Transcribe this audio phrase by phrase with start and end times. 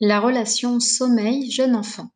[0.00, 2.12] La relation sommeil-jeune enfant.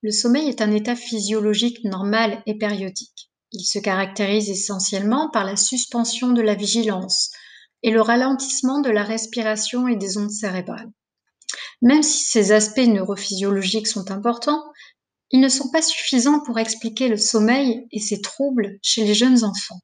[0.00, 3.30] Le sommeil est un état physiologique normal et périodique.
[3.52, 7.30] Il se caractérise essentiellement par la suspension de la vigilance
[7.84, 10.90] et le ralentissement de la respiration et des ondes cérébrales.
[11.80, 14.64] Même si ces aspects neurophysiologiques sont importants,
[15.30, 19.44] ils ne sont pas suffisants pour expliquer le sommeil et ses troubles chez les jeunes
[19.44, 19.78] enfants.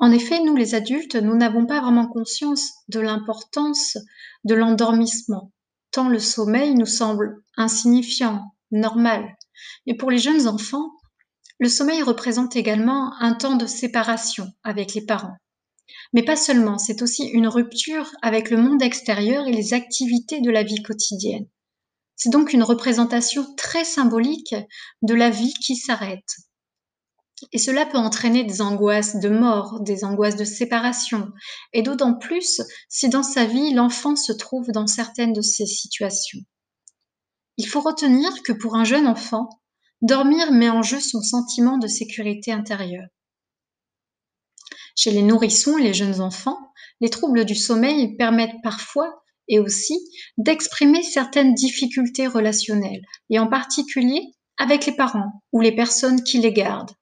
[0.00, 3.98] En effet, nous les adultes, nous n'avons pas vraiment conscience de l'importance
[4.44, 5.52] de l'endormissement,
[5.90, 9.36] tant le sommeil nous semble insignifiant, normal.
[9.86, 10.90] Mais pour les jeunes enfants,
[11.58, 15.36] le sommeil représente également un temps de séparation avec les parents.
[16.12, 20.50] Mais pas seulement, c'est aussi une rupture avec le monde extérieur et les activités de
[20.50, 21.46] la vie quotidienne.
[22.14, 24.54] C'est donc une représentation très symbolique
[25.02, 26.36] de la vie qui s'arrête,
[27.52, 31.30] et cela peut entraîner des angoisses de mort, des angoisses de séparation,
[31.72, 36.40] et d'autant plus si dans sa vie l'enfant se trouve dans certaines de ces situations.
[37.56, 39.48] Il faut retenir que pour un jeune enfant,
[40.02, 43.08] dormir met en jeu son sentiment de sécurité intérieure.
[44.94, 46.58] Chez les nourrissons et les jeunes enfants,
[47.00, 49.98] les troubles du sommeil permettent parfois et aussi
[50.36, 56.52] d'exprimer certaines difficultés relationnelles, et en particulier avec les parents ou les personnes qui les
[56.52, 56.97] gardent.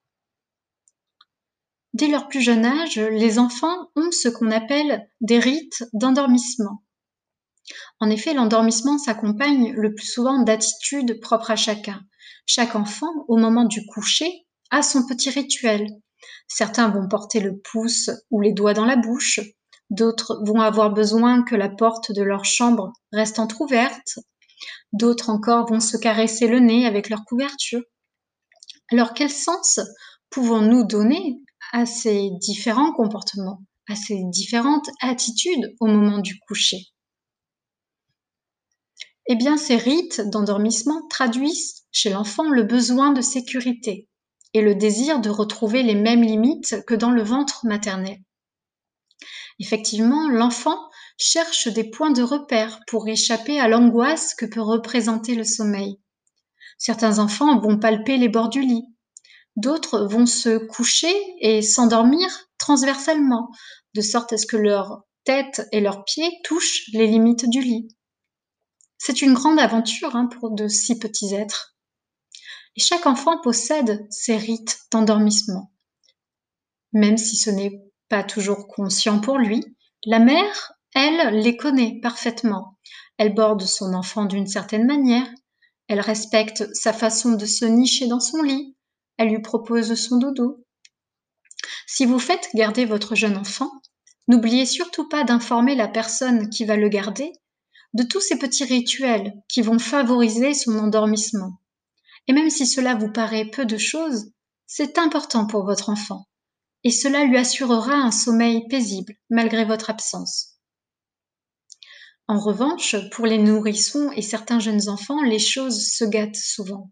[1.97, 6.83] Dès leur plus jeune âge, les enfants ont ce qu'on appelle des rites d'endormissement.
[8.01, 12.03] En effet, l'endormissement s'accompagne le plus souvent d'attitudes propres à chacun.
[12.45, 14.31] Chaque enfant, au moment du coucher,
[14.71, 15.89] a son petit rituel.
[16.49, 19.41] Certains vont porter le pouce ou les doigts dans la bouche,
[19.89, 24.19] d'autres vont avoir besoin que la porte de leur chambre reste entr'ouverte,
[24.93, 27.81] d'autres encore vont se caresser le nez avec leur couverture.
[28.93, 29.81] Alors quel sens
[30.29, 31.41] pouvons-nous donner
[31.77, 36.79] à ces différents comportements, à ces différentes attitudes au moment du coucher
[39.27, 44.09] Eh bien, ces rites d'endormissement traduisent chez l'enfant le besoin de sécurité
[44.55, 48.23] et le désir de retrouver les mêmes limites que dans le ventre maternel.
[49.59, 50.79] Effectivement, l'enfant
[51.19, 56.01] cherche des points de repère pour échapper à l'angoisse que peut représenter le sommeil.
[56.79, 58.96] Certains enfants vont palper les bords du lit,
[59.57, 62.29] D'autres vont se coucher et s'endormir
[62.59, 63.51] transversalement,
[63.95, 67.89] de sorte à ce que leur tête et leurs pieds touchent les limites du lit.
[68.99, 71.77] C'est une grande aventure hein, pour de si petits êtres.
[72.77, 75.73] Et chaque enfant possède ses rites d'endormissement.
[76.93, 79.65] Même si ce n'est pas toujours conscient pour lui,
[80.05, 82.79] la mère, elle, les connaît parfaitement.
[83.19, 85.29] Elle borde son enfant d'une certaine manière,
[85.89, 88.76] elle respecte sa façon de se nicher dans son lit,
[89.19, 90.65] elle lui propose son dodo.
[91.87, 93.71] Si vous faites garder votre jeune enfant,
[94.29, 97.33] n'oubliez surtout pas d'informer la personne qui va le garder
[97.95, 101.61] de tous ces petits rituels qui vont favoriser son endormissement.
[102.29, 104.33] Et même si cela vous paraît peu de choses,
[104.67, 106.27] c'est important pour votre enfant,
[106.83, 110.57] et cela lui assurera un sommeil paisible malgré votre absence.
[112.29, 116.91] En revanche, pour les nourrissons et certains jeunes enfants, les choses se gâtent souvent.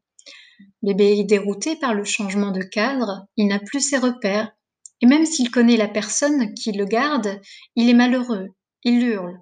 [0.83, 4.53] Bébé est dérouté par le changement de cadre, il n'a plus ses repères,
[5.01, 7.41] et même s'il connaît la personne qui le garde,
[7.77, 8.49] il est malheureux,
[8.85, 9.39] il hurle.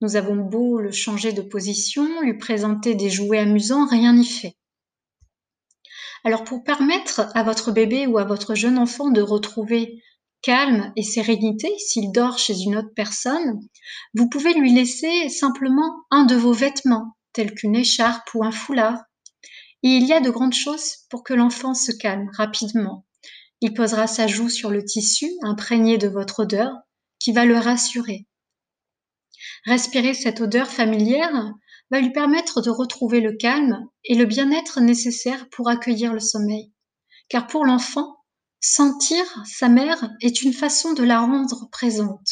[0.00, 4.56] Nous avons beau le changer de position, lui présenter des jouets amusants, rien n'y fait.
[6.24, 10.02] Alors pour permettre à votre bébé ou à votre jeune enfant de retrouver
[10.42, 13.60] calme et sérénité s'il dort chez une autre personne,
[14.14, 19.02] vous pouvez lui laisser simplement un de vos vêtements, tel qu'une écharpe ou un foulard,
[19.82, 23.06] et il y a de grandes choses pour que l'enfant se calme rapidement.
[23.60, 26.72] Il posera sa joue sur le tissu imprégné de votre odeur
[27.18, 28.26] qui va le rassurer.
[29.64, 31.52] Respirer cette odeur familière
[31.90, 36.72] va lui permettre de retrouver le calme et le bien-être nécessaire pour accueillir le sommeil.
[37.28, 38.16] Car pour l'enfant,
[38.60, 42.28] sentir sa mère est une façon de la rendre présente.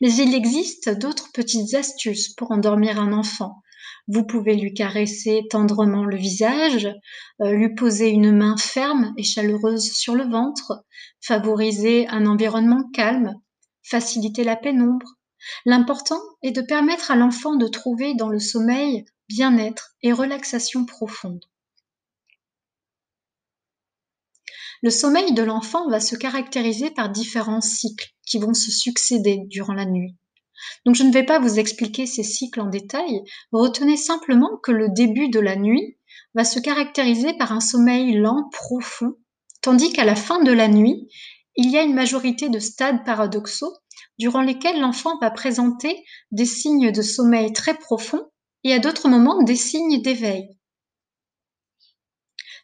[0.00, 3.62] Mais il existe d'autres petites astuces pour endormir un enfant,
[4.08, 6.88] vous pouvez lui caresser tendrement le visage,
[7.42, 10.84] euh, lui poser une main ferme et chaleureuse sur le ventre,
[11.20, 13.34] favoriser un environnement calme,
[13.82, 15.18] faciliter la pénombre.
[15.66, 21.44] L'important est de permettre à l'enfant de trouver dans le sommeil bien-être et relaxation profonde.
[24.80, 29.74] Le sommeil de l'enfant va se caractériser par différents cycles qui vont se succéder durant
[29.74, 30.16] la nuit.
[30.84, 33.22] Donc je ne vais pas vous expliquer ces cycles en détail,
[33.52, 35.96] retenez simplement que le début de la nuit
[36.34, 39.14] va se caractériser par un sommeil lent, profond,
[39.62, 41.08] tandis qu'à la fin de la nuit,
[41.56, 43.74] il y a une majorité de stades paradoxaux
[44.18, 48.28] durant lesquels l'enfant va présenter des signes de sommeil très profond
[48.64, 50.48] et à d'autres moments des signes d'éveil.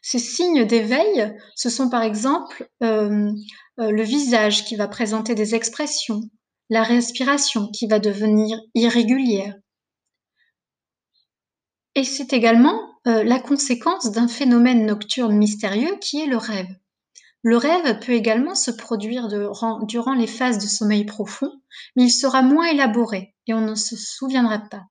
[0.01, 3.31] Ces signes d'éveil, ce sont par exemple euh,
[3.79, 6.21] euh, le visage qui va présenter des expressions,
[6.69, 9.55] la respiration qui va devenir irrégulière.
[11.93, 16.67] Et c'est également euh, la conséquence d'un phénomène nocturne mystérieux qui est le rêve.
[17.43, 21.51] Le rêve peut également se produire durant les phases de sommeil profond,
[21.95, 24.85] mais il sera moins élaboré et on ne se souviendra pas.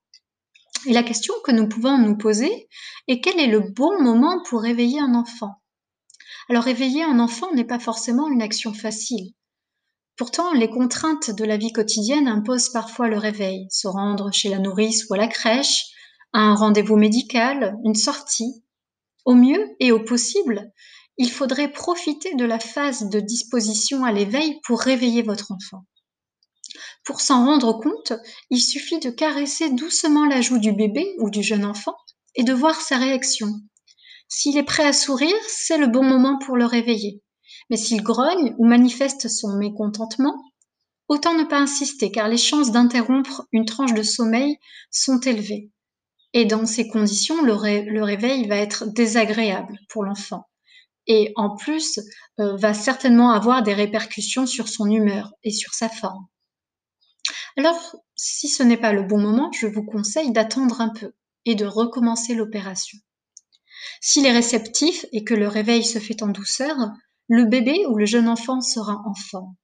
[0.85, 2.69] Et la question que nous pouvons nous poser
[3.07, 5.61] est quel est le bon moment pour réveiller un enfant?
[6.49, 9.33] Alors réveiller un enfant n'est pas forcément une action facile.
[10.17, 14.59] Pourtant, les contraintes de la vie quotidienne imposent parfois le réveil, se rendre chez la
[14.59, 15.87] nourrice ou à la crèche,
[16.31, 18.63] un rendez-vous médical, une sortie.
[19.25, 20.71] Au mieux et au possible,
[21.17, 25.85] il faudrait profiter de la phase de disposition à l'éveil pour réveiller votre enfant.
[27.03, 28.13] Pour s'en rendre compte,
[28.49, 31.95] il suffit de caresser doucement la joue du bébé ou du jeune enfant
[32.35, 33.47] et de voir sa réaction.
[34.27, 37.21] S'il est prêt à sourire, c'est le bon moment pour le réveiller.
[37.69, 40.35] Mais s'il grogne ou manifeste son mécontentement,
[41.07, 44.57] autant ne pas insister car les chances d'interrompre une tranche de sommeil
[44.91, 45.71] sont élevées.
[46.33, 47.53] Et dans ces conditions, le,
[48.03, 50.49] réveil va être désagréable pour l'enfant.
[51.07, 51.99] Et en plus,
[52.39, 56.25] euh, va certainement avoir des répercussions sur son humeur et sur sa forme.
[57.57, 61.13] Alors, si ce n'est pas le bon moment, je vous conseille d'attendre un peu
[61.45, 62.97] et de recommencer l'opération.
[64.01, 66.75] S'il est réceptif et que le réveil se fait en douceur,
[67.27, 69.55] le bébé ou le jeune enfant sera en forme.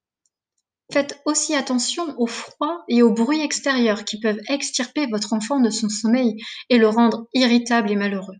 [0.91, 5.69] Faites aussi attention au froid et au bruit extérieur qui peuvent extirper votre enfant de
[5.69, 6.35] son sommeil
[6.69, 8.35] et le rendre irritable et malheureux.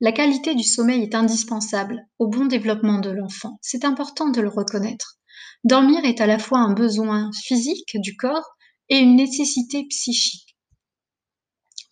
[0.00, 3.58] La qualité du sommeil est indispensable au bon développement de l'enfant.
[3.60, 5.18] C'est important de le reconnaître.
[5.64, 8.48] Dormir est à la fois un besoin physique du corps
[8.88, 10.56] et une nécessité psychique.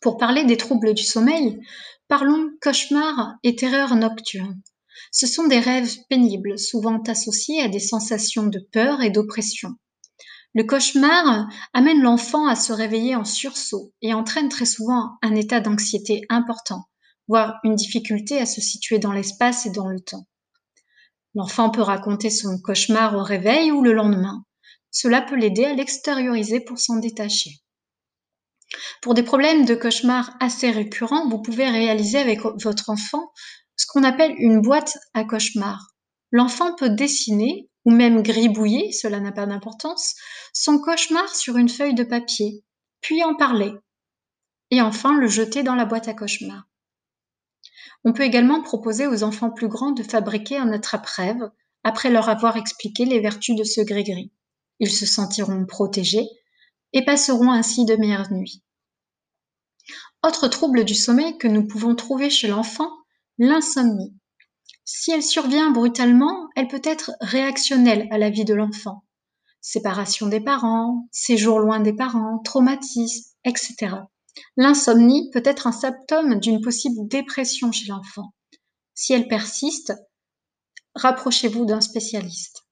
[0.01, 1.61] Pour parler des troubles du sommeil,
[2.09, 4.63] parlons cauchemars et terreurs nocturnes.
[5.11, 9.71] Ce sont des rêves pénibles, souvent associés à des sensations de peur et d'oppression.
[10.55, 15.61] Le cauchemar amène l'enfant à se réveiller en sursaut et entraîne très souvent un état
[15.61, 16.85] d'anxiété important,
[17.29, 20.27] voire une difficulté à se situer dans l'espace et dans le temps.
[21.35, 24.45] L'enfant peut raconter son cauchemar au réveil ou le lendemain.
[24.91, 27.61] Cela peut l'aider à l'extérioriser pour s'en détacher.
[29.03, 33.31] Pour des problèmes de cauchemar assez récurrents, vous pouvez réaliser avec votre enfant
[33.79, 35.95] ce qu'on appelle une boîte à cauchemar.
[36.31, 40.15] L'enfant peut dessiner ou même gribouiller, cela n'a pas d'importance,
[40.53, 42.63] son cauchemar sur une feuille de papier,
[43.01, 43.73] puis en parler,
[44.71, 46.65] et enfin le jeter dans la boîte à cauchemar.
[48.05, 51.51] On peut également proposer aux enfants plus grands de fabriquer un attrape-rêve
[51.85, 54.33] après leur avoir expliqué les vertus de ce gris-gris.
[54.81, 56.27] Ils se sentiront protégés
[56.93, 58.63] et passeront ainsi de meilleures nuits.
[60.23, 62.91] Autre trouble du sommeil que nous pouvons trouver chez l'enfant,
[63.39, 64.15] l'insomnie.
[64.85, 69.05] Si elle survient brutalement, elle peut être réactionnelle à la vie de l'enfant.
[69.61, 73.97] Séparation des parents, séjour loin des parents, traumatisme, etc.
[74.57, 78.35] L'insomnie peut être un symptôme d'une possible dépression chez l'enfant.
[78.95, 79.95] Si elle persiste,
[80.95, 82.65] rapprochez-vous d'un spécialiste.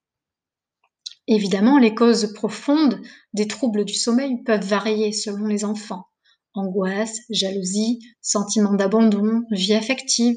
[1.29, 3.01] Évidemment, les causes profondes
[3.35, 6.07] des troubles du sommeil peuvent varier selon les enfants.
[6.55, 10.37] Angoisse, jalousie, sentiment d'abandon, vie affective.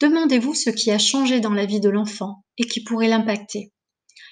[0.00, 3.72] Demandez-vous ce qui a changé dans la vie de l'enfant et qui pourrait l'impacter.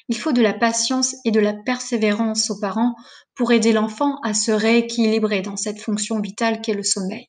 [0.08, 2.94] Il faut de la patience et de la persévérance aux parents
[3.34, 7.26] pour aider l'enfant à se rééquilibrer dans cette fonction vitale qu'est le sommeil.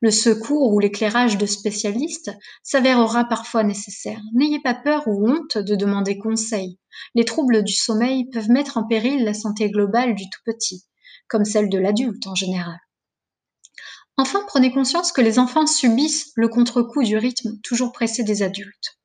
[0.00, 2.32] Le secours ou l'éclairage de spécialistes
[2.62, 4.20] s'avérera parfois nécessaire.
[4.34, 6.78] N'ayez pas peur ou honte de demander conseil.
[7.14, 10.84] Les troubles du sommeil peuvent mettre en péril la santé globale du tout petit,
[11.28, 12.78] comme celle de l'adulte en général.
[14.16, 18.98] Enfin, prenez conscience que les enfants subissent le contre-coup du rythme toujours pressé des adultes.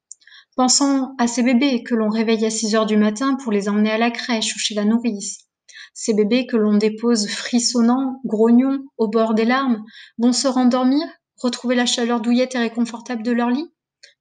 [0.55, 3.91] Pensons à ces bébés que l'on réveille à 6 heures du matin pour les emmener
[3.91, 5.45] à la crèche ou chez la nourrice.
[5.93, 9.83] Ces bébés que l'on dépose frissonnants, grognons, au bord des larmes,
[10.17, 13.73] vont se rendormir, retrouver la chaleur douillette et réconfortable de leur lit?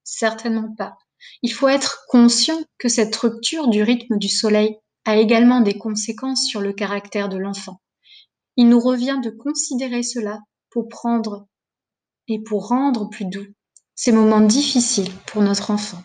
[0.05, 0.97] Certainement pas.
[1.43, 6.47] Il faut être conscient que cette rupture du rythme du soleil a également des conséquences
[6.47, 7.81] sur le caractère de l'enfant.
[8.57, 10.39] Il nous revient de considérer cela
[10.71, 11.47] pour prendre
[12.29, 13.47] et pour rendre plus doux
[13.95, 15.99] ces moments difficiles pour notre enfant.